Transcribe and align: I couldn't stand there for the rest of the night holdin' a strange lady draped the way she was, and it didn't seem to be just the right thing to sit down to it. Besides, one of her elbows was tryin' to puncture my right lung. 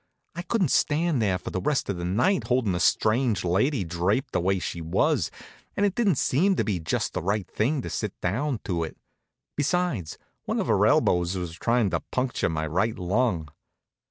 I 0.33 0.41
couldn't 0.41 0.71
stand 0.71 1.21
there 1.21 1.37
for 1.37 1.51
the 1.51 1.61
rest 1.61 1.87
of 1.87 1.97
the 1.97 2.05
night 2.05 2.45
holdin' 2.45 2.73
a 2.73 2.79
strange 2.79 3.43
lady 3.45 3.83
draped 3.83 4.31
the 4.31 4.39
way 4.39 4.57
she 4.57 4.81
was, 4.81 5.29
and 5.77 5.85
it 5.85 5.93
didn't 5.93 6.15
seem 6.15 6.55
to 6.55 6.63
be 6.63 6.79
just 6.79 7.13
the 7.13 7.21
right 7.21 7.47
thing 7.47 7.83
to 7.83 7.89
sit 7.91 8.19
down 8.19 8.61
to 8.63 8.83
it. 8.83 8.97
Besides, 9.55 10.17
one 10.45 10.59
of 10.59 10.65
her 10.65 10.87
elbows 10.87 11.37
was 11.37 11.53
tryin' 11.53 11.91
to 11.91 11.99
puncture 11.99 12.49
my 12.49 12.65
right 12.65 12.97
lung. 12.97 13.49